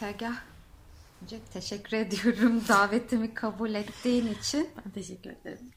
[0.00, 0.34] Segah.
[1.22, 4.70] Önce teşekkür ediyorum davetimi kabul ettiğin için.
[4.76, 5.70] Ben teşekkür ederim.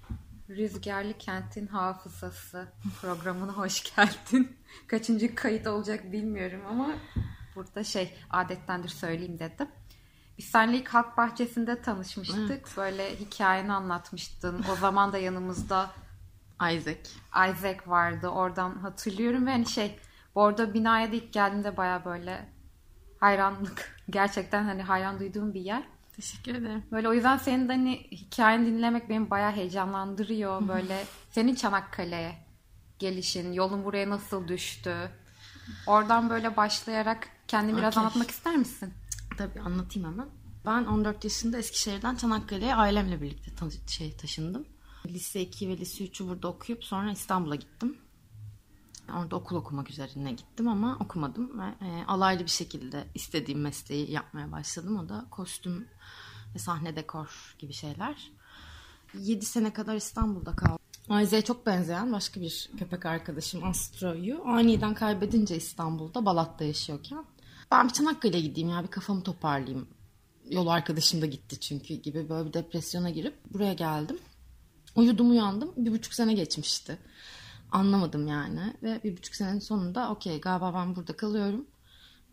[0.50, 2.68] Rüzgarlı Kent'in Hafızası
[3.02, 4.58] programına hoş geldin.
[4.88, 6.90] Kaçıncı kayıt olacak bilmiyorum ama
[7.56, 9.68] burada şey adettendir söyleyeyim dedim.
[10.38, 12.50] Biz seninle ilk Halk Bahçesi'nde tanışmıştık.
[12.50, 12.78] Evet.
[12.78, 14.66] Böyle hikayeni anlatmıştın.
[14.72, 15.92] O zaman da yanımızda
[16.56, 17.10] Isaac.
[17.52, 18.28] Isaac vardı.
[18.28, 20.00] Oradan hatırlıyorum ve hani şey
[20.36, 22.53] Bordo binaya da ilk geldiğinde baya böyle
[23.24, 23.96] hayranlık.
[24.10, 25.84] Gerçekten hani hayran duyduğum bir yer.
[26.16, 26.84] Teşekkür ederim.
[26.92, 30.68] Böyle o yüzden senin de hani hikayeni dinlemek beni bayağı heyecanlandırıyor.
[30.68, 32.36] Böyle senin Çanakkale'ye
[33.00, 34.96] gelişin, yolun buraya nasıl düştü?
[35.88, 38.04] Oradan böyle başlayarak kendini biraz okay.
[38.04, 38.94] anlatmak ister misin?
[39.38, 40.28] Tabii anlatayım hemen.
[40.66, 43.52] Ben 14 yaşında Eskişehir'den Çanakkale'ye ailemle birlikte
[43.88, 44.66] şey taşındım.
[45.06, 47.98] Lise 2 ve lise 3'ü burada okuyup sonra İstanbul'a gittim.
[49.10, 54.52] Orada okul okumak üzerine gittim ama okumadım ve e, alaylı bir şekilde istediğim mesleği yapmaya
[54.52, 55.00] başladım.
[55.00, 55.88] O da kostüm
[56.56, 58.32] ve sahne dekor gibi şeyler.
[59.14, 60.78] 7 sene kadar İstanbul'da kaldım.
[61.10, 67.26] Ayze'ye çok benzeyen başka bir köpek arkadaşım Astro'yu aniden kaybedince İstanbul'da Balat'ta yaşıyorken
[67.72, 69.88] ben bir Çanakkale'ye gideyim ya bir kafamı toparlayayım.
[70.50, 74.20] Yol arkadaşım da gitti çünkü gibi böyle bir depresyona girip buraya geldim.
[74.96, 77.00] Uyudum uyandım bir buçuk sene geçmişti
[77.74, 78.74] anlamadım yani.
[78.84, 81.68] Ve bir buçuk senenin sonunda okey galiba ben burada kalıyorum.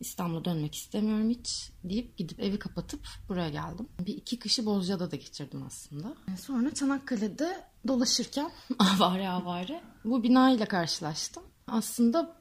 [0.00, 3.88] İstanbul'a dönmek istemiyorum hiç deyip gidip evi kapatıp buraya geldim.
[4.06, 6.14] Bir iki kışı Bozca'da da geçirdim aslında.
[6.40, 11.42] Sonra Çanakkale'de dolaşırken avare avare bu binayla karşılaştım.
[11.66, 12.36] Aslında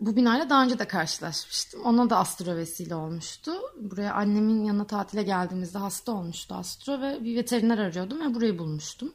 [0.00, 1.82] bu binayla daha önce de karşılaşmıştım.
[1.84, 3.52] Ona da Astro vesile olmuştu.
[3.80, 9.12] Buraya annemin yanına tatile geldiğimizde hasta olmuştu Astro ve bir veteriner arıyordum ve burayı bulmuştum.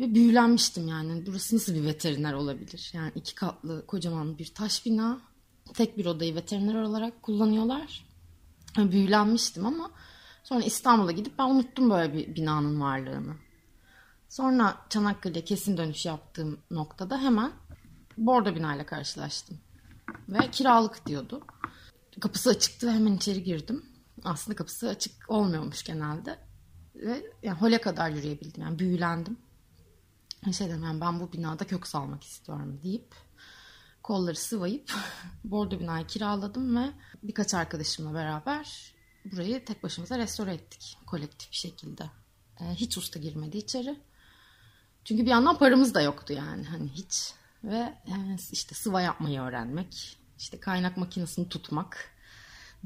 [0.00, 1.26] Ve büyülenmiştim yani.
[1.26, 2.90] Burası nasıl bir veteriner olabilir?
[2.94, 5.20] Yani iki katlı kocaman bir taş bina.
[5.74, 8.06] Tek bir odayı veteriner olarak kullanıyorlar.
[8.76, 9.90] Yani büyülenmiştim ama
[10.44, 13.34] sonra İstanbul'a gidip ben unuttum böyle bir binanın varlığını.
[14.28, 17.52] Sonra Çanakkale'ye kesin dönüş yaptığım noktada hemen
[18.18, 19.58] Bordo binayla karşılaştım.
[20.28, 21.44] Ve kiralık diyordu.
[22.20, 23.84] Kapısı açıktı ve hemen içeri girdim.
[24.24, 26.38] Aslında kapısı açık olmuyormuş genelde.
[26.94, 28.62] Ve yani hole kadar yürüyebildim.
[28.62, 29.36] Yani büyülendim
[30.52, 33.14] şey dedim yani ben bu binada kök salmak istiyorum deyip
[34.02, 34.92] kolları sıvayıp
[35.44, 36.90] bordo binayı kiraladım ve
[37.22, 42.10] birkaç arkadaşımla beraber burayı tek başımıza restore ettik kolektif bir şekilde.
[42.60, 44.00] Ee, hiç usta girmedi içeri.
[45.04, 47.32] Çünkü bir yandan paramız da yoktu yani hani hiç.
[47.64, 52.10] Ve yani işte sıva yapmayı öğrenmek, işte kaynak makinesini tutmak,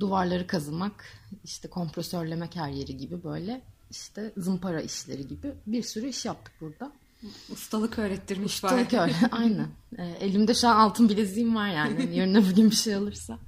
[0.00, 1.04] duvarları kazımak,
[1.44, 6.92] işte kompresörlemek her yeri gibi böyle işte zımpara işleri gibi bir sürü iş yaptık burada.
[7.52, 9.02] Ustalık öğrettirmiş Ustalık var.
[9.02, 9.68] öyle aynen.
[9.98, 12.00] E, elimde şu an altın bileziğim var yani.
[12.00, 13.38] yani yarın öbür gün bir şey olursa.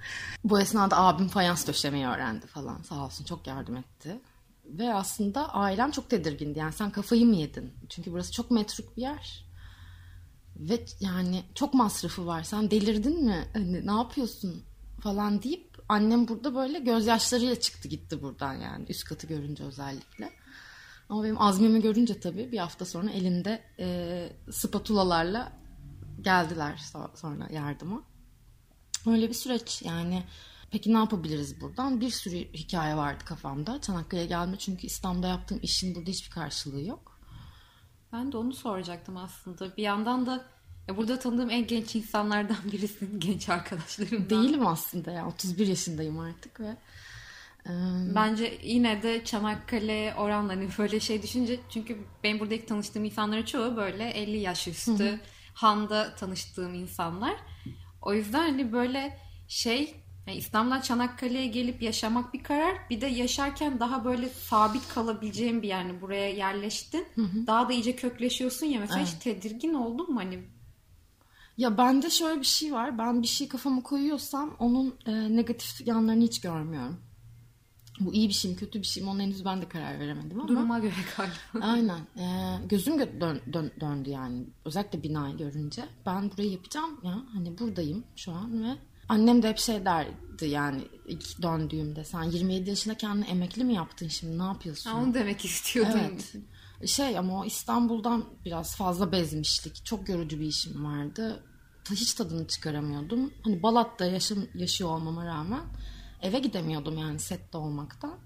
[0.44, 2.82] Bu esnada abim fayans döşemeyi öğrendi falan.
[2.82, 4.20] Sağ olsun çok yardım etti.
[4.64, 6.58] Ve aslında ailem çok tedirgindi.
[6.58, 7.72] Yani sen kafayı mı yedin?
[7.88, 9.44] Çünkü burası çok metruk bir yer.
[10.56, 12.42] Ve yani çok masrafı var.
[12.42, 13.44] Sen delirdin mi?
[13.52, 14.62] Hani ne yapıyorsun
[15.00, 18.86] falan deyip annem burada böyle gözyaşlarıyla çıktı gitti buradan yani.
[18.88, 20.30] Üst katı görünce özellikle.
[21.08, 25.52] Ama benim azmimi görünce tabii bir hafta sonra elinde e, spatulalarla
[26.20, 26.80] geldiler
[27.14, 28.02] sonra yardıma.
[29.06, 30.24] Öyle bir süreç yani.
[30.70, 32.00] Peki ne yapabiliriz buradan?
[32.00, 33.80] Bir sürü hikaye vardı kafamda.
[33.80, 37.20] Çanakkale'ye gelme çünkü İstanbul'da yaptığım işin burada hiçbir karşılığı yok.
[38.12, 39.76] Ben de onu soracaktım aslında.
[39.76, 40.44] Bir yandan da
[40.88, 43.20] ya burada tanıdığım en genç insanlardan birisin.
[43.20, 44.30] Genç arkadaşlarımdan.
[44.30, 45.26] Değilim aslında ya.
[45.28, 46.76] 31 yaşındayım artık ve
[48.14, 53.42] Bence yine de Çanakkale oranla hani böyle şey düşünce çünkü benim burada ilk tanıştığım insanların
[53.42, 55.20] çoğu böyle 50 yaş üstü.
[55.54, 57.36] Han'da tanıştığım insanlar.
[58.02, 59.18] O yüzden hani böyle
[59.48, 59.94] şey
[60.26, 62.76] yani İstanbul'dan Çanakkale'ye gelip yaşamak bir karar.
[62.90, 67.06] Bir de yaşarken daha böyle sabit kalabileceğim bir yani buraya yerleştin.
[67.14, 67.46] Hı hı.
[67.46, 69.08] Daha da iyice kökleşiyorsun ya mesela evet.
[69.08, 70.38] hiç tedirgin oldun mu hani
[71.58, 72.98] ya bende şöyle bir şey var.
[72.98, 77.00] Ben bir şey kafama koyuyorsam onun e, negatif yanlarını hiç görmüyorum.
[78.00, 80.40] Bu iyi bir şey mi kötü bir şey mi onun henüz ben de karar veremedim
[80.40, 80.48] ama.
[80.48, 81.66] Duruma göre galiba.
[81.72, 82.00] Aynen.
[82.18, 84.46] Ee, gözüm dön, dön, döndü yani.
[84.64, 85.84] Özellikle binayı görünce.
[86.06, 87.22] Ben burayı yapacağım ya.
[87.32, 88.76] Hani buradayım şu an ve
[89.08, 92.04] annem de hep şey derdi yani ilk döndüğümde.
[92.04, 94.90] Sen 27 yaşında kendini emekli mi yaptın şimdi ne yapıyorsun?
[94.90, 96.00] Ha, onu demek istiyordum.
[96.10, 96.34] Evet.
[96.86, 99.84] Şey ama o İstanbul'dan biraz fazla bezmişlik.
[99.84, 101.42] Çok yorucu bir işim vardı.
[101.90, 103.32] Hiç tadını çıkaramıyordum.
[103.44, 105.60] Hani Balat'ta yaşam, yaşıyor olmama rağmen
[106.26, 108.18] eve gidemiyordum yani sette olmaktan.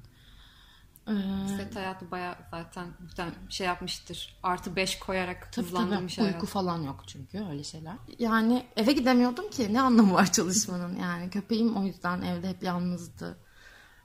[1.08, 1.12] Ee,
[1.56, 4.38] Set hayatı baya zaten muhtemelen şey yapmıştır.
[4.42, 6.26] Artı beş koyarak tabii, hızlandırmış tabii.
[6.26, 7.96] Uyku falan yok çünkü öyle şeyler.
[8.18, 11.30] Yani eve gidemiyordum ki ne anlamı var çalışmanın yani.
[11.30, 13.38] Köpeğim o yüzden evde hep yalnızdı.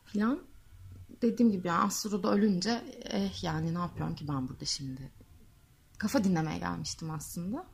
[0.05, 0.39] filan.
[1.21, 5.11] Dediğim gibi yani Astro'da ölünce eh yani ne yapıyorum ki ben burada şimdi.
[5.97, 7.65] Kafa dinlemeye gelmiştim aslında.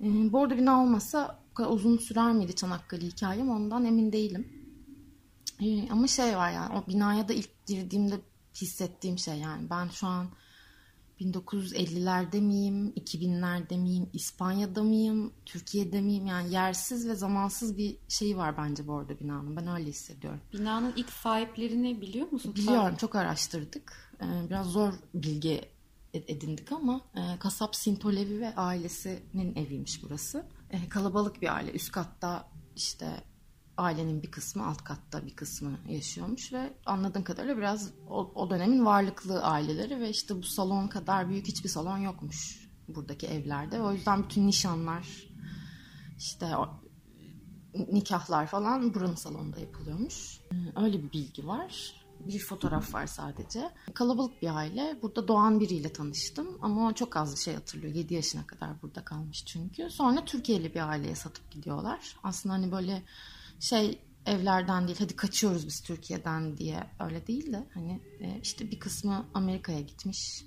[0.00, 4.63] Ee, bu arada bina olmasa bu kadar uzun sürer miydi Çanakkale hikayem ondan emin değilim.
[5.60, 8.20] Ee, ama şey var yani o binaya da ilk girdiğimde
[8.54, 10.26] hissettiğim şey yani ben şu an
[11.20, 16.26] 1950'lerde miyim, 2000'lerde miyim, İspanya'da mıyım, Türkiye'de miyim?
[16.26, 19.56] Yani yersiz ve zamansız bir şey var bence bu arada binanın.
[19.56, 20.40] Ben öyle hissediyorum.
[20.52, 22.54] Binanın ilk sahiplerini biliyor musun?
[22.54, 24.12] Biliyorum, çok araştırdık.
[24.20, 25.60] Ee, biraz zor bilgi
[26.14, 30.46] edindik ama e, kasap Sintolevi ve ailesinin eviymiş burası.
[30.70, 31.72] E, kalabalık bir aile.
[31.72, 33.24] Üst katta işte
[33.76, 38.84] ailenin bir kısmı alt katta bir kısmı yaşıyormuş ve anladığım kadarıyla biraz o, o dönemin
[38.84, 43.82] varlıklı aileleri ve işte bu salon kadar büyük hiçbir salon yokmuş buradaki evlerde.
[43.82, 45.08] O yüzden bütün nişanlar
[46.18, 46.68] işte o,
[47.92, 50.40] nikahlar falan buranın salonunda yapılıyormuş.
[50.76, 52.04] Öyle bir bilgi var.
[52.20, 53.70] Bir fotoğraf var sadece.
[53.94, 54.98] Kalabalık bir aile.
[55.02, 57.94] Burada doğan biriyle tanıştım ama çok az şey hatırlıyor.
[57.94, 59.90] 7 yaşına kadar burada kalmış çünkü.
[59.90, 62.16] Sonra Türkiye'li bir aileye satıp gidiyorlar.
[62.22, 63.02] Aslında hani böyle
[63.60, 68.80] şey evlerden değil hadi kaçıyoruz biz Türkiye'den diye öyle değil de hani e, işte bir
[68.80, 70.44] kısmı Amerika'ya gitmiş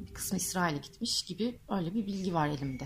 [0.00, 2.84] bir kısmı İsrail'e gitmiş gibi öyle bir bilgi var elimde.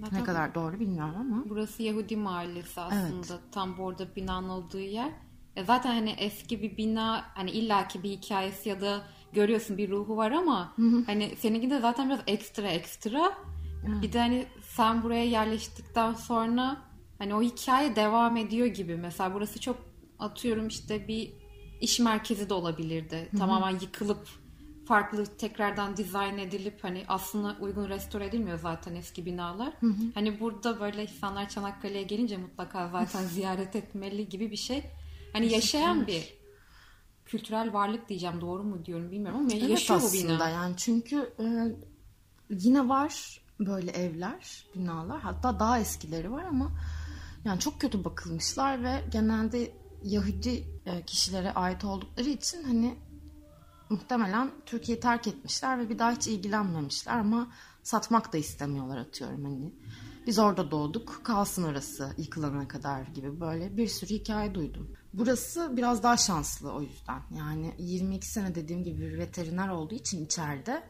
[0.00, 1.44] Zaten ne kadar doğru bilmiyorum ama.
[1.48, 3.34] Burası Yahudi mahallesi aslında.
[3.34, 3.52] Evet.
[3.52, 5.12] Tam bu arada binanın olduğu yer.
[5.56, 9.02] E zaten hani eski bir bina hani illaki bir hikayesi ya da
[9.32, 10.74] görüyorsun bir ruhu var ama
[11.06, 13.24] hani seninki de zaten biraz ekstra ekstra.
[13.86, 14.02] Hı.
[14.02, 16.85] Bir de hani sen buraya yerleştikten sonra
[17.18, 18.96] Hani o hikaye devam ediyor gibi.
[18.96, 19.76] Mesela burası çok
[20.18, 21.32] atıyorum işte bir
[21.80, 23.28] iş merkezi de olabilirdi.
[23.30, 23.38] Hı-hı.
[23.38, 24.28] Tamamen yıkılıp
[24.86, 29.72] farklı tekrardan dizayn edilip hani aslında uygun restore edilmiyor zaten eski binalar.
[29.80, 30.02] Hı hı.
[30.14, 34.82] Hani burada böyle insanlar Çanakkale'ye gelince mutlaka zaten ziyaret etmeli gibi bir şey.
[35.32, 36.36] Hani yaşayan bir
[37.24, 40.48] kültürel varlık diyeceğim doğru mu diyorum bilmiyorum ama evet yaşıyor bu bina.
[40.48, 41.44] yani çünkü e,
[42.50, 46.72] yine var böyle evler, binalar hatta daha eskileri var ama
[47.46, 49.72] yani çok kötü bakılmışlar ve genelde
[50.02, 52.98] Yahudi e, kişilere ait oldukları için hani
[53.90, 57.48] muhtemelen Türkiye'yi terk etmişler ve bir daha hiç ilgilenmemişler ama
[57.82, 59.74] satmak da istemiyorlar atıyorum hani.
[60.26, 64.90] Biz orada doğduk kalsın orası yıkılana kadar gibi böyle bir sürü hikaye duydum.
[65.12, 67.22] Burası biraz daha şanslı o yüzden.
[67.38, 70.88] Yani 22 sene dediğim gibi bir veteriner olduğu için içeride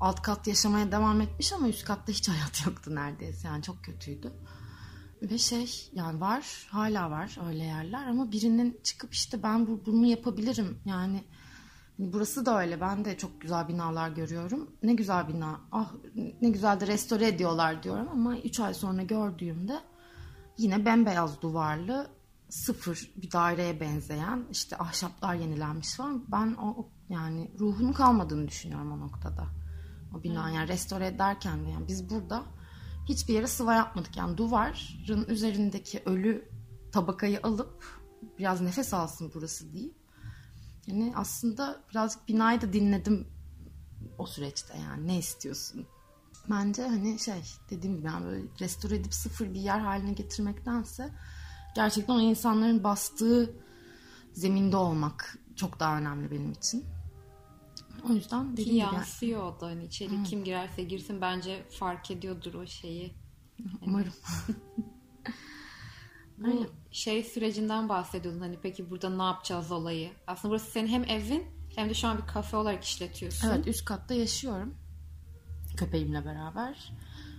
[0.00, 3.48] alt kat yaşamaya devam etmiş ama üst katta hiç hayat yoktu neredeyse.
[3.48, 4.32] Yani çok kötüydü.
[5.30, 10.06] Ve şey yani var hala var öyle yerler ama birinin çıkıp işte ben bu, bunu
[10.06, 10.78] yapabilirim.
[10.84, 11.24] Yani hani
[11.98, 14.70] burası da öyle ben de çok güzel binalar görüyorum.
[14.82, 15.92] Ne güzel bina ah
[16.42, 19.80] ne güzel de restore ediyorlar diyorum ama 3 ay sonra gördüğümde
[20.58, 22.10] yine bembeyaz duvarlı
[22.48, 26.24] sıfır bir daireye benzeyen işte ahşaplar yenilenmiş falan.
[26.32, 29.46] Ben o yani ruhunun kalmadığını düşünüyorum o noktada.
[30.14, 32.42] O bina yani restore ederken de yani biz burada
[33.08, 34.16] hiçbir yere sıva yapmadık.
[34.16, 36.48] Yani duvarın üzerindeki ölü
[36.92, 37.84] tabakayı alıp
[38.38, 39.94] biraz nefes alsın burası deyip
[40.86, 43.28] yani aslında birazcık binayı da dinledim
[44.18, 45.86] o süreçte yani ne istiyorsun?
[46.50, 51.10] Bence hani şey dediğim gibi yani böyle restore edip sıfır bir yer haline getirmektense
[51.74, 53.54] gerçekten o insanların bastığı
[54.32, 56.84] zeminde olmak çok daha önemli benim için.
[58.10, 58.78] O yüzden dediğim gibi.
[58.78, 60.26] Yansıyor o da hani içeri evet.
[60.26, 63.14] kim girerse girsin bence fark ediyordur o şeyi.
[63.86, 64.12] Umarım.
[66.38, 70.10] Bu şey sürecinden bahsediyordun hani peki burada ne yapacağız olayı.
[70.26, 71.46] Aslında burası senin hem evin
[71.76, 73.48] hem de şu an bir kafe olarak işletiyorsun.
[73.48, 74.74] Evet üst katta yaşıyorum.
[75.76, 76.92] Köpeğimle beraber.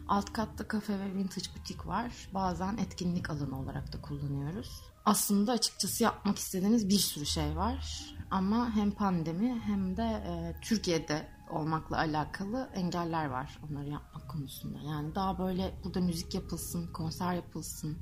[0.08, 2.12] Alt katta kafe ve vintage butik var.
[2.34, 4.82] Bazen etkinlik alanı olarak da kullanıyoruz.
[5.06, 8.15] Aslında açıkçası yapmak istediğimiz bir sürü şey var.
[8.32, 14.80] Ama hem pandemi hem de e, Türkiye'de olmakla alakalı engeller var onları yapmak konusunda.
[14.80, 17.98] Yani daha böyle burada müzik yapılsın, konser yapılsın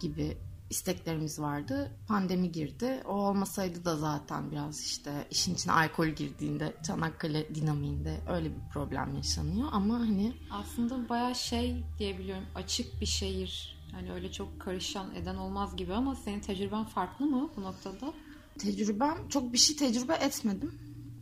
[0.00, 0.38] gibi
[0.70, 1.92] isteklerimiz vardı.
[2.08, 3.02] Pandemi girdi.
[3.04, 9.14] O olmasaydı da zaten biraz işte işin içine alkol girdiğinde Çanakkale dinamiğinde öyle bir problem
[9.14, 9.68] yaşanıyor.
[9.72, 13.76] Ama hani aslında baya şey diyebiliyorum açık bir şehir.
[13.92, 18.12] Yani öyle çok karışan eden olmaz gibi ama senin tecrüben farklı mı bu noktada?
[18.58, 20.72] Tecrübem çok bir şey tecrübe etmedim.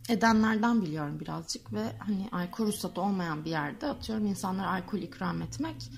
[0.09, 5.91] Edenlerden biliyorum birazcık ve hani alkol ruhsatı olmayan bir yerde atıyorum insanlara alkol ikram etmek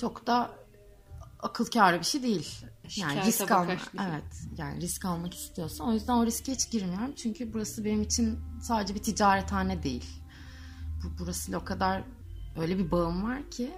[0.00, 0.50] çok da
[1.38, 2.56] akıl kârı bir şey değil.
[2.82, 4.00] Yani Şikayete risk almak şey.
[4.08, 4.24] evet
[4.56, 8.94] yani risk almak istiyorsan o yüzden o riske hiç girmiyorum çünkü burası benim için sadece
[8.94, 10.22] bir ticarethane değil.
[11.04, 12.02] Bu burasıyla o kadar
[12.56, 13.72] öyle bir bağım var ki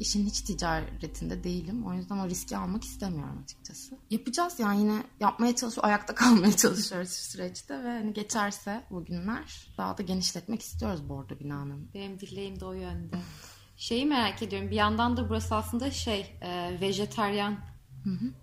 [0.00, 1.86] işin hiç ticaretinde değilim.
[1.86, 3.98] O yüzden o riski almak istemiyorum açıkçası.
[4.10, 5.88] Yapacağız yani yine yapmaya çalışıyoruz.
[5.88, 11.40] Ayakta kalmaya çalışıyoruz şu süreçte ve hani geçerse bugünler daha da genişletmek istiyoruz bu arada
[11.40, 11.90] binanın.
[11.94, 13.16] Benim dileğim de o yönde.
[13.76, 14.70] Şeyi merak ediyorum.
[14.70, 17.58] Bir yandan da burası aslında şey e, vejeteryan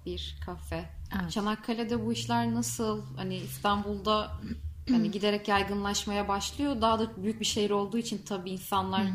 [0.06, 0.90] bir kafe.
[1.22, 1.32] Evet.
[1.32, 3.16] Çanakkale'de bu işler nasıl?
[3.16, 4.32] Hani İstanbul'da
[4.90, 6.82] hani giderek yaygınlaşmaya başlıyor.
[6.82, 9.08] Daha da büyük bir şehir olduğu için tabii insanlar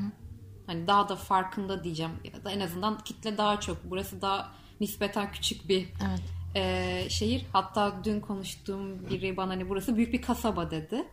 [0.72, 2.12] hani daha da farkında diyeceğim.
[2.34, 3.90] Ya da en azından kitle daha çok.
[3.90, 6.22] Burası daha nispeten küçük bir Evet.
[6.54, 7.46] e, şehir.
[7.52, 11.04] Hatta dün konuştuğum biri bana hani burası büyük bir kasaba dedi.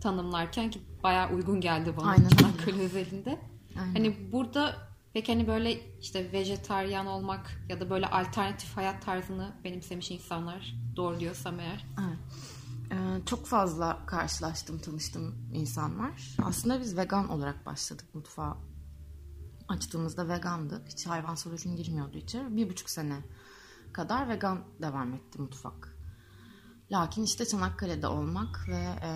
[0.00, 2.28] Tanımlarken ki bayağı uygun geldi bana Aynen.
[2.28, 3.38] Çanakkale özelinde.
[3.80, 3.94] Aynen.
[3.94, 4.76] Hani burada
[5.12, 11.20] pek hani böyle işte vejetaryen olmak ya da böyle alternatif hayat tarzını benimsemiş insanlar doğru
[11.20, 11.86] diyorsam eğer.
[12.00, 12.18] Evet.
[12.92, 16.36] Ee, çok fazla karşılaştım, tanıştığım insan var.
[16.44, 18.56] Aslında biz vegan olarak başladık mutfağa.
[19.68, 20.82] Açtığımızda vegandı.
[20.88, 22.56] Hiç hayvansal ürün girmiyordu içeri.
[22.56, 23.24] Bir buçuk sene
[23.92, 25.96] kadar vegan devam etti mutfak.
[26.92, 29.10] Lakin işte Çanakkale'de olmak ve e,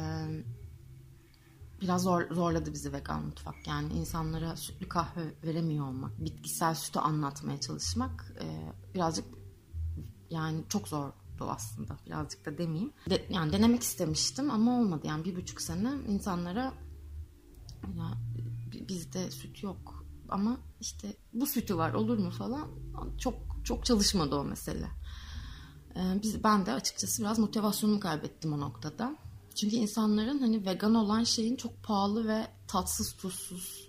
[1.81, 3.67] biraz zor, zorladı bizi vegan mutfak.
[3.67, 9.25] Yani insanlara sütlü kahve veremiyor olmak, bitkisel sütü anlatmaya çalışmak e, birazcık
[10.31, 11.97] yani çok zordu aslında.
[12.07, 12.93] Birazcık da demeyeyim.
[13.11, 15.07] De- yani denemek istemiştim ama olmadı.
[15.07, 16.75] Yani bir buçuk sene insanlara
[17.99, 18.13] ya
[18.73, 20.02] bi- bizde süt yok
[20.33, 22.69] ama işte bu sütü var olur mu falan
[23.19, 23.35] çok
[23.65, 24.89] çok çalışmadı o mesele.
[25.97, 29.17] Ee, biz ben de açıkçası biraz motivasyonumu kaybettim o noktada.
[29.55, 33.89] Çünkü insanların hani vegan olan şeyin çok pahalı ve tatsız, tuzsuz,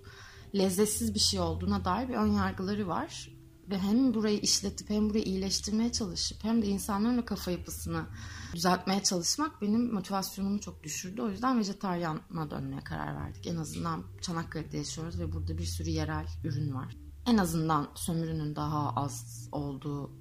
[0.56, 3.33] lezzetsiz bir şey olduğuna dair bir ön yargıları var.
[3.70, 8.05] Ve hem burayı işletip hem burayı iyileştirmeye çalışıp hem de insanların da kafa yapısını
[8.53, 11.22] düzeltmeye çalışmak benim motivasyonumu çok düşürdü.
[11.22, 13.48] O yüzden vejetaryana dönmeye karar verdik.
[13.48, 16.98] En azından Çanakkale'de yaşıyoruz ve burada bir sürü yerel ürün var.
[17.25, 20.12] En azından sömürünün daha az olduğu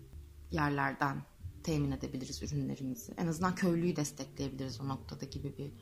[0.51, 1.23] yerlerden
[1.63, 3.15] temin edebiliriz ürünlerimizi.
[3.17, 5.73] En azından köylüyü destekleyebiliriz o noktada gibi bir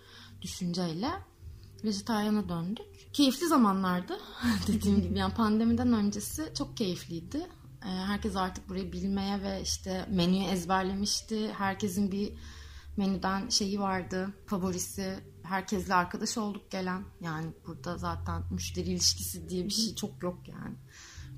[0.43, 1.11] düşünceyle
[1.85, 3.13] vejetaryana döndük.
[3.13, 4.19] Keyifli zamanlardı
[4.69, 5.19] dediğim gibi.
[5.19, 7.47] Yani pandemiden öncesi çok keyifliydi.
[7.85, 11.53] Ee, Herkes artık burayı bilmeye ve işte menüyü ezberlemişti.
[11.53, 12.33] Herkesin bir
[12.97, 15.19] menüden şeyi vardı, favorisi.
[15.43, 17.05] Herkesle arkadaş olduk gelen.
[17.21, 20.77] Yani burada zaten müşteri ilişkisi diye bir şey çok yok yani.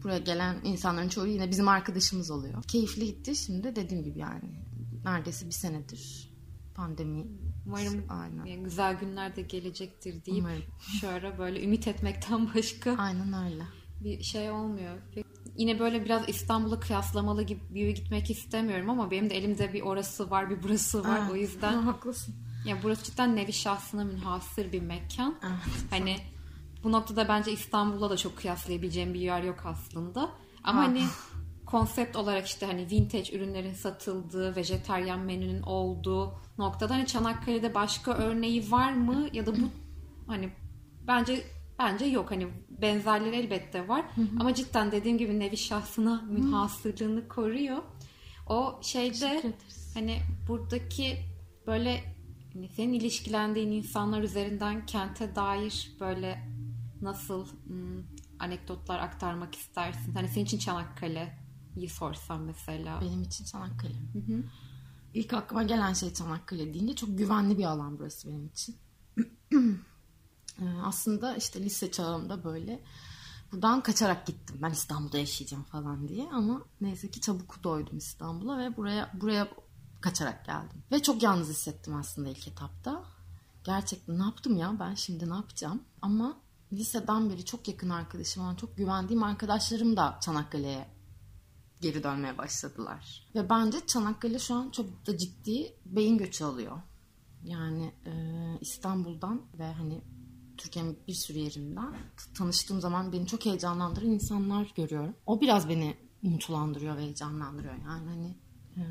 [0.02, 2.62] Buraya gelen insanların çoğu yine bizim arkadaşımız oluyor.
[2.62, 3.36] Keyifli gitti.
[3.36, 4.64] Şimdi dediğim gibi yani
[5.04, 6.32] neredeyse bir senedir
[6.74, 7.26] pandemi.
[7.66, 8.44] Umarım Aynen.
[8.44, 10.62] yani güzel günler de gelecektir deyip Umarım.
[11.00, 13.62] şu ara böyle ümit etmekten başka Aynen öyle.
[14.00, 14.94] bir şey olmuyor.
[15.56, 20.50] Yine böyle biraz İstanbul'u kıyaslamalı gibi gitmek istemiyorum ama benim de elimde bir orası var
[20.50, 21.18] bir burası var.
[21.22, 21.30] Evet.
[21.32, 22.34] O yüzden haklısın.
[22.66, 25.34] ya burası cidden nevi şahsına münhasır bir mekan.
[25.42, 25.84] Evet.
[25.90, 26.16] Hani
[26.84, 30.30] bu noktada bence İstanbul'la da çok kıyaslayabileceğim bir yer yok aslında.
[30.64, 30.84] Ama Ah.
[30.86, 31.02] hani
[31.72, 38.70] konsept olarak işte hani vintage ürünlerin satıldığı, vejetaryen menünün olduğu noktada hani Çanakkale'de başka örneği
[38.70, 39.28] var mı?
[39.32, 39.68] Ya da bu
[40.26, 40.50] hani
[41.06, 41.44] bence
[41.78, 42.30] bence yok.
[42.30, 44.04] Hani benzerleri elbette var.
[44.40, 47.82] Ama cidden dediğim gibi nevi şahsına münhasırlığını koruyor.
[48.48, 49.42] O şeyde
[49.94, 51.18] hani buradaki
[51.66, 52.00] böyle
[52.52, 56.48] hani senin ilişkilendiğin insanlar üzerinden kente dair böyle
[57.02, 58.02] nasıl hmm,
[58.38, 60.14] anekdotlar aktarmak istersin?
[60.14, 60.58] Hani senin için
[61.72, 63.00] Çanakkale'yi sorsam mesela.
[63.00, 63.94] Benim için Çanakkale.
[65.14, 68.76] İlk aklıma gelen şey Çanakkale deyince çok güvenli bir alan burası benim için.
[70.60, 72.82] Ee, Aslında işte lise çağımda böyle
[73.52, 74.58] buradan kaçarak gittim.
[74.62, 79.48] Ben İstanbul'da yaşayacağım falan diye ama neyse ki çabuk doydum İstanbul'a ve buraya buraya
[80.00, 80.82] kaçarak geldim.
[80.92, 83.04] Ve çok yalnız hissettim aslında ilk etapta.
[83.64, 85.82] Gerçekten ne yaptım ya ben şimdi ne yapacağım?
[86.02, 86.36] Ama
[86.72, 90.88] liseden beri çok yakın arkadaşım olan, çok güvendiğim arkadaşlarım da Çanakkale'ye
[91.82, 93.26] geri dönmeye başladılar.
[93.34, 96.78] Ve bence Çanakkale şu an çok da ciddi beyin göçü alıyor.
[97.44, 98.12] Yani e,
[98.60, 100.00] İstanbul'dan ve hani
[100.56, 101.94] Türkiye'nin bir sürü yerinden
[102.34, 105.14] tanıştığım zaman beni çok heyecanlandıran insanlar görüyorum.
[105.26, 107.74] O biraz beni umutlandırıyor ve heyecanlandırıyor.
[107.74, 108.36] Yani hani
[108.76, 108.82] e,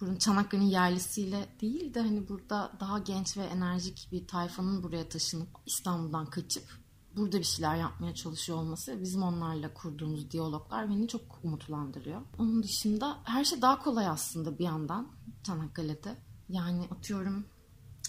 [0.00, 5.48] buranın Çanakkale'nin yerlisiyle değil de hani burada daha genç ve enerjik bir tayfanın buraya taşınıp
[5.66, 6.79] İstanbul'dan kaçıp
[7.16, 12.20] burada bir şeyler yapmaya çalışıyor olması bizim onlarla kurduğumuz diyaloglar beni çok umutlandırıyor.
[12.38, 15.08] Onun dışında her şey daha kolay aslında bir yandan
[15.42, 16.16] Çanakkale'de.
[16.48, 17.44] Yani atıyorum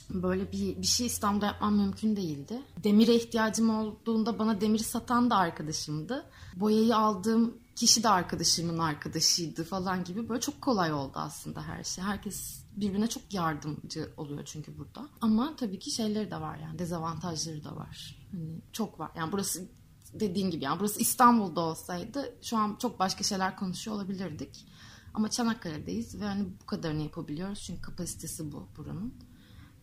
[0.09, 2.61] böyle bir, bir şey İstanbul'da yapmam mümkün değildi.
[2.83, 6.25] Demire ihtiyacım olduğunda bana demiri satan da arkadaşımdı.
[6.55, 12.03] Boyayı aldığım kişi de arkadaşımın arkadaşıydı falan gibi böyle çok kolay oldu aslında her şey.
[12.03, 15.07] Herkes birbirine çok yardımcı oluyor çünkü burada.
[15.21, 18.20] Ama tabii ki şeyleri de var yani dezavantajları da var.
[18.31, 19.11] Hani çok var.
[19.15, 19.69] Yani burası
[20.13, 24.65] dediğin gibi yani burası İstanbul'da olsaydı şu an çok başka şeyler konuşuyor olabilirdik.
[25.13, 29.13] Ama Çanakkale'deyiz ve hani bu kadarını yapabiliyoruz çünkü kapasitesi bu buranın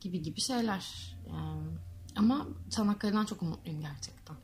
[0.01, 1.17] gibi gibi şeyler.
[1.29, 1.79] Yani,
[2.17, 4.37] ama Çanakkale'den çok umutluyum gerçekten.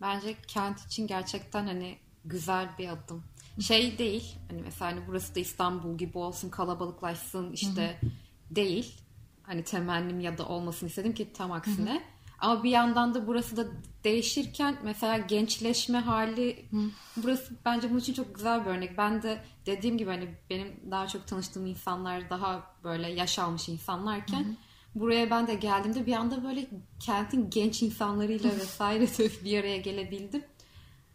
[0.00, 3.24] Bence kent için gerçekten hani güzel bir adım.
[3.60, 8.10] Şey değil hani mesela hani burası da İstanbul gibi olsun kalabalıklaşsın işte Hı-hı.
[8.56, 9.00] değil.
[9.42, 11.90] Hani temennim ya da olmasını istedim ki tam aksine.
[11.90, 12.02] Hı-hı.
[12.42, 13.64] Ama bir yandan da burası da
[14.04, 16.76] değişirken mesela gençleşme hali Hı.
[17.16, 18.98] burası bence bunun için çok güzel bir örnek.
[18.98, 24.44] Ben de dediğim gibi hani benim daha çok tanıştığım insanlar daha böyle yaş almış insanlarken
[24.44, 24.54] Hı.
[24.94, 26.66] buraya ben de geldiğimde bir anda böyle
[27.00, 29.06] kentin genç insanlarıyla vesaire
[29.44, 30.44] bir araya gelebildim.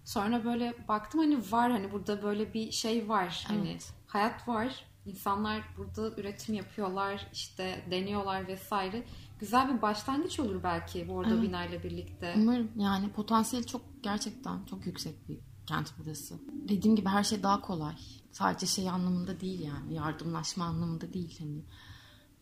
[0.05, 3.45] Sonra böyle baktım hani var hani burada böyle bir şey var.
[3.47, 3.93] Hani evet.
[4.07, 4.85] hayat var.
[5.05, 9.03] İnsanlar burada üretim yapıyorlar, işte deniyorlar vesaire.
[9.39, 11.43] Güzel bir başlangıç olur belki bu orada evet.
[11.43, 12.35] binayla birlikte.
[12.37, 16.35] Umarım yani potansiyeli çok gerçekten çok yüksek bir kent burası.
[16.69, 17.95] Dediğim gibi her şey daha kolay.
[18.31, 21.61] Sadece şey anlamında değil yani yardımlaşma anlamında değil hani.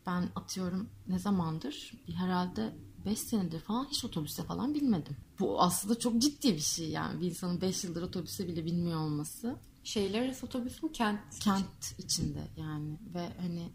[0.07, 2.75] Ben atıyorum ne zamandır herhalde
[3.05, 5.17] 5 senedir falan hiç otobüse falan binmedim.
[5.39, 9.55] Bu aslında çok ciddi bir şey yani bir insanın 5 yıldır otobüse bile binmiyor olması.
[9.83, 11.39] Şeyler arası otobüs mü kent?
[11.39, 13.69] Kent içinde yani ve hani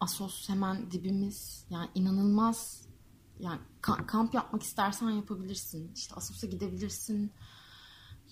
[0.00, 2.86] Asos hemen dibimiz yani inanılmaz
[3.40, 3.60] yani
[4.06, 5.92] kamp yapmak istersen yapabilirsin.
[5.94, 7.32] İşte Asos'a gidebilirsin.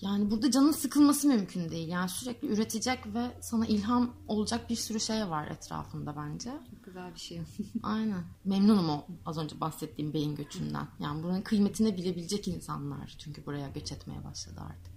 [0.01, 1.87] Yani burada canın sıkılması mümkün değil.
[1.87, 6.49] Yani sürekli üretecek ve sana ilham olacak bir sürü şey var etrafında bence.
[6.71, 7.41] Çok güzel bir şey.
[7.83, 8.23] Aynen.
[8.45, 10.87] Memnunum o az önce bahsettiğim beyin göçünden.
[10.99, 14.95] Yani buranın kıymetini bilebilecek insanlar çünkü buraya göç etmeye başladı artık.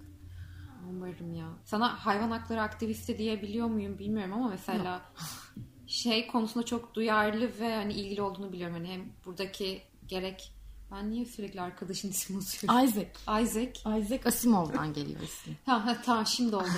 [0.91, 1.49] Umarım ya.
[1.65, 5.03] Sana hayvan hakları aktivisti diyebiliyor muyum bilmiyorum ama mesela
[5.89, 8.77] şey konusunda çok duyarlı ve hani ilgili olduğunu biliyorum.
[8.77, 10.53] Hani hem buradaki gerek
[10.91, 12.85] ben niye sürekli arkadaşın ismi unutuyorum?
[12.85, 13.09] Isaac.
[13.43, 14.03] Isaac.
[14.03, 15.57] Isaac Asimov'dan geliyor ismi.
[15.67, 16.69] ha, ha, tamam şimdi oldu.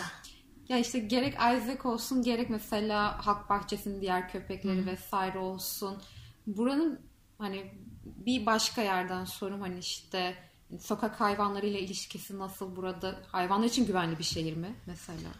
[0.68, 6.02] ya işte gerek Isaac olsun gerek mesela Halk Bahçesi'nin diğer köpekleri vesaire olsun.
[6.46, 7.00] Buranın
[7.38, 7.72] hani
[8.04, 10.35] bir başka yerden sorum hani işte
[10.80, 13.22] sokak hayvanlarıyla ilişkisi nasıl burada?
[13.26, 15.30] Hayvanlar için güvenli bir şehir mi mesela?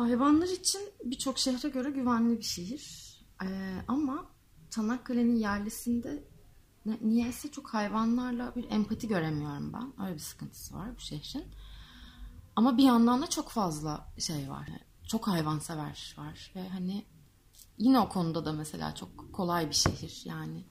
[0.00, 3.14] Hayvanlar için birçok şehre göre güvenli bir şehir.
[3.42, 4.26] Ee, ama
[4.70, 6.24] Çanakkale'nin yerlisinde
[7.00, 10.04] niyeyse çok hayvanlarla bir empati göremiyorum ben.
[10.04, 11.44] Öyle bir sıkıntısı var bu şehrin.
[12.56, 14.68] Ama bir yandan da çok fazla şey var.
[15.08, 17.04] Çok hayvansever var ve hani
[17.78, 20.64] yine o konuda da mesela çok kolay bir şehir yani.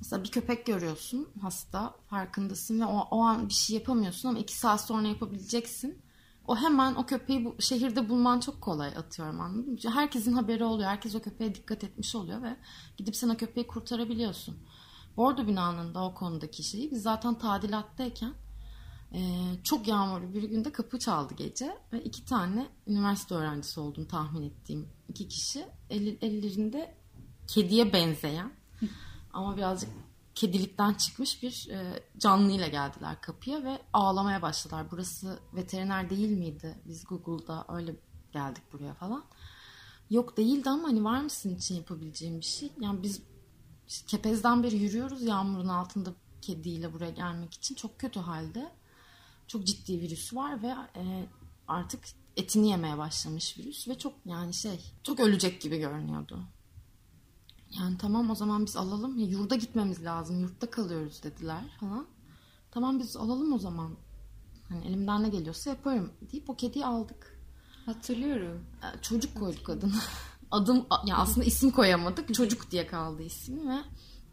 [0.00, 4.58] Mesela bir köpek görüyorsun hasta farkındasın ve o, o an bir şey yapamıyorsun ama iki
[4.58, 6.03] saat sonra yapabileceksin.
[6.46, 9.78] O hemen o köpeği bu, şehirde bulman çok kolay atıyorum anladın mı?
[9.90, 10.88] Herkesin haberi oluyor.
[10.88, 12.56] Herkes o köpeğe dikkat etmiş oluyor ve
[12.96, 14.56] gidip sen o köpeği kurtarabiliyorsun.
[15.16, 18.34] Bordo binanın da o konudaki şeyi biz zaten tadilattayken
[19.12, 19.20] e,
[19.64, 24.88] çok yağmurlu bir günde kapı çaldı gece ve iki tane üniversite öğrencisi olduğunu tahmin ettiğim
[25.08, 26.94] iki kişi el, ellerinde
[27.48, 28.52] kediye benzeyen
[29.32, 29.90] ama birazcık
[30.34, 34.86] kedilikten çıkmış bir e, canlıyla geldiler kapıya ve ağlamaya başladılar.
[34.90, 36.78] Burası veteriner değil miydi?
[36.84, 37.96] Biz Google'da öyle
[38.32, 39.24] geldik buraya falan.
[40.10, 42.72] Yok değildi ama hani var mısın için yapabileceğim bir şey?
[42.80, 43.22] Yani biz
[43.88, 47.74] işte Kepez'den beri yürüyoruz yağmurun altında kediyle buraya gelmek için.
[47.74, 48.72] Çok kötü halde.
[49.46, 51.26] Çok ciddi virüs var ve e,
[51.68, 52.04] artık
[52.36, 56.42] etini yemeye başlamış virüs ve çok yani şey çok ölecek gibi görünüyordu.
[57.78, 59.18] Yani tamam o zaman biz alalım.
[59.18, 60.40] Ya, yurda gitmemiz lazım.
[60.40, 62.06] Yurtta kalıyoruz dediler falan.
[62.70, 63.96] Tamam biz alalım o zaman.
[64.68, 67.40] Hani elimden ne geliyorsa yaparım deyip o kediyi aldık.
[67.86, 68.64] Hatırlıyorum.
[68.82, 69.92] Ee, çocuk koyduk adını.
[70.50, 72.34] Adım yani aslında isim koyamadık.
[72.34, 73.78] Çocuk diye kaldı ismi ve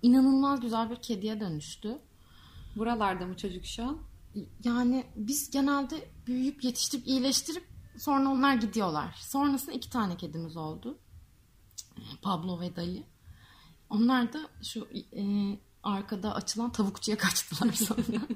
[0.01, 1.99] inanılmaz güzel bir kediye dönüştü.
[2.75, 3.97] Buralarda mı çocuk şu an?
[4.63, 9.15] Yani biz genelde büyüyüp yetiştirip iyileştirip sonra onlar gidiyorlar.
[9.19, 10.97] Sonrasında iki tane kedimiz oldu.
[12.21, 13.10] Pablo ve Dali.
[13.91, 15.23] Onlar da şu e,
[15.83, 18.21] arkada açılan tavukçuya kaçtılar sonra.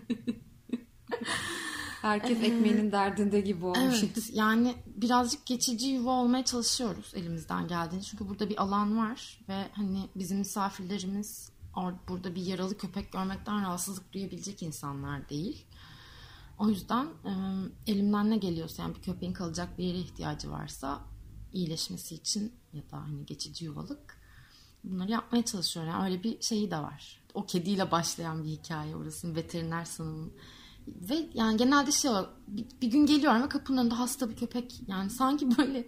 [2.02, 4.04] Herkes ee, ekmeğinin derdinde gibi olmuş.
[4.04, 8.08] Evet yani birazcık geçici yuva olmaya çalışıyoruz elimizden geldiğince.
[8.08, 11.50] Çünkü burada bir alan var ve hani bizim misafirlerimiz
[12.08, 15.66] burada bir yaralı köpek görmekten rahatsızlık duyabilecek insanlar değil.
[16.60, 17.32] O yüzden e,
[17.88, 21.02] elimden ne geliyorsa yani bir köpeğin kalacak bir yere ihtiyacı varsa
[21.54, 24.25] iyileşmesi için ya da hani geçici yuvalık
[24.92, 25.86] bunları yapmaya çalışıyor.
[25.86, 27.22] Yani öyle bir şeyi de var.
[27.34, 30.34] O kediyle başlayan bir hikaye orasının veteriner sanımın
[30.88, 32.26] Ve yani genelde şey var.
[32.48, 34.82] Bir, bir gün geliyorum ve kapının önünde hasta bir köpek.
[34.88, 35.88] Yani sanki böyle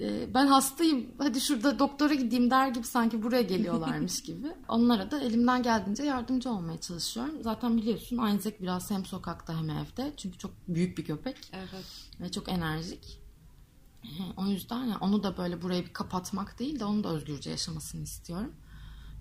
[0.00, 4.52] e, ben hastayım hadi şurada doktora gideyim der gibi sanki buraya geliyorlarmış gibi.
[4.68, 7.42] Onlara da elimden geldiğince yardımcı olmaya çalışıyorum.
[7.42, 10.12] Zaten biliyorsun Isaac biraz hem sokakta hem evde.
[10.16, 11.36] Çünkü çok büyük bir köpek.
[11.52, 11.84] Evet.
[12.20, 13.23] Ve çok enerjik.
[14.36, 18.02] O yüzden yani onu da böyle burayı bir kapatmak değil de onu da özgürce yaşamasını
[18.02, 18.52] istiyorum.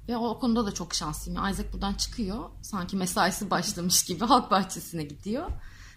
[0.08, 1.50] Ve o konuda da çok şanslıyım.
[1.50, 2.50] Isaac buradan çıkıyor.
[2.62, 5.50] Sanki mesaisi başlamış gibi halk bahçesine gidiyor.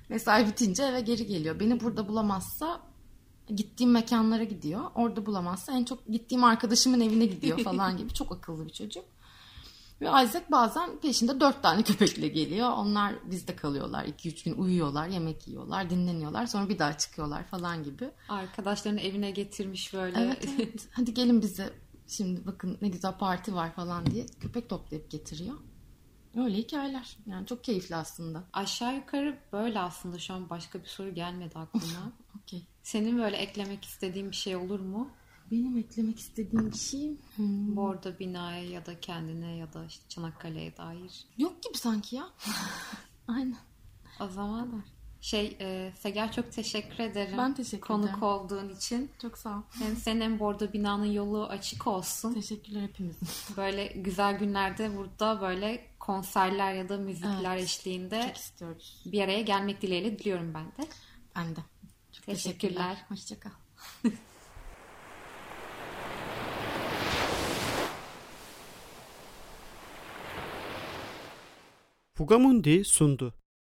[0.09, 1.61] Mesai bitince eve geri geliyor.
[1.61, 2.81] Beni burada bulamazsa
[3.57, 4.81] gittiğim mekanlara gidiyor.
[4.95, 8.15] Orada bulamazsa en çok gittiğim arkadaşımın evine gidiyor falan gibi.
[8.15, 9.05] Çok akıllı bir çocuk.
[10.01, 12.71] Ve Isaac bazen peşinde dört tane köpekle geliyor.
[12.71, 14.05] Onlar bizde kalıyorlar.
[14.05, 16.47] iki üç gün uyuyorlar, yemek yiyorlar, dinleniyorlar.
[16.47, 18.11] Sonra bir daha çıkıyorlar falan gibi.
[18.29, 20.21] Arkadaşlarını evine getirmiş böyle.
[20.21, 20.89] Evet, evet.
[20.93, 21.73] Hadi gelin bize
[22.07, 25.57] şimdi bakın ne güzel parti var falan diye köpek toplayıp getiriyor.
[26.37, 27.17] Öyle hikayeler.
[27.27, 28.45] Yani çok keyifli aslında.
[28.53, 32.13] Aşağı yukarı böyle aslında şu an başka bir soru gelmedi aklıma.
[32.43, 32.67] Okey.
[32.83, 35.11] Senin böyle eklemek istediğin bir şey olur mu?
[35.51, 37.77] Benim eklemek istediğim bir şey hmm.
[37.77, 41.25] Bordo binaya ya da kendine ya da işte Çanakkale'ye dair.
[41.39, 42.29] yok gibi sanki ya.
[43.29, 43.57] Aynen.
[44.21, 44.83] O zaman
[45.21, 47.39] şey e, Seger çok teşekkür ederim.
[47.39, 48.23] Ben teşekkür Konuk ederim.
[48.23, 49.11] olduğun için.
[49.23, 49.63] Çok sağ ol.
[49.71, 52.35] Hem senin hem Bordo binanın yolu açık olsun.
[52.35, 53.29] Teşekkürler hepinizin.
[53.57, 57.65] Böyle güzel günlerde burada böyle konserler ya da müzikler Evet.
[57.65, 59.03] eşliğinde Çok istiyoruz.
[59.07, 60.89] bir araya gelmek dileğiyle diliyorum ben de.
[61.37, 61.61] Ben de.
[62.13, 63.05] Çok Teşekkürler.
[63.09, 63.51] Hoşçakal.
[72.17, 73.33] Fugamundi sundu.